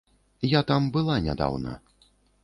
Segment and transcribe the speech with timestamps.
[0.53, 1.75] Я там была нядаўна.